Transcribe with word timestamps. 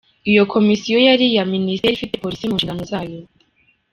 Iyo 0.31 0.43
komisiyo 0.53 0.97
yari 1.07 1.25
iya 1.31 1.43
Minisiteri 1.53 1.93
ifite 1.95 2.21
Polisi 2.23 2.43
mu 2.49 2.55
nshingano 2.57 2.83
zayo. 2.91 3.19